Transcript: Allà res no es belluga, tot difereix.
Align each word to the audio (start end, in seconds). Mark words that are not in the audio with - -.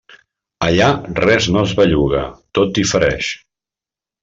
Allà 0.67 0.87
res 1.19 1.49
no 1.57 1.61
es 1.69 1.75
belluga, 1.81 2.25
tot 2.61 2.73
difereix. 2.81 3.31